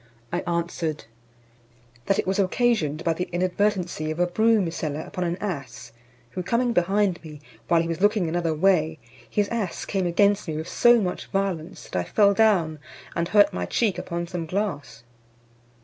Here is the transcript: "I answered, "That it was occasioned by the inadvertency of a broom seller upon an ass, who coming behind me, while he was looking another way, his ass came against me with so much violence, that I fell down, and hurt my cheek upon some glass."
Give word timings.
"I 0.33 0.39
answered, 0.47 1.05
"That 2.07 2.17
it 2.17 2.25
was 2.25 2.39
occasioned 2.39 3.03
by 3.03 3.13
the 3.13 3.29
inadvertency 3.31 4.09
of 4.09 4.19
a 4.19 4.25
broom 4.25 4.71
seller 4.71 5.01
upon 5.01 5.23
an 5.25 5.37
ass, 5.37 5.91
who 6.31 6.41
coming 6.41 6.73
behind 6.73 7.23
me, 7.23 7.39
while 7.67 7.83
he 7.83 7.87
was 7.87 8.01
looking 8.01 8.27
another 8.27 8.55
way, 8.55 8.97
his 9.29 9.47
ass 9.49 9.85
came 9.85 10.07
against 10.07 10.47
me 10.47 10.57
with 10.57 10.67
so 10.67 10.99
much 10.99 11.27
violence, 11.27 11.83
that 11.87 11.95
I 11.99 12.03
fell 12.03 12.33
down, 12.33 12.79
and 13.15 13.27
hurt 13.27 13.53
my 13.53 13.67
cheek 13.67 13.99
upon 13.99 14.25
some 14.25 14.47
glass." 14.47 15.03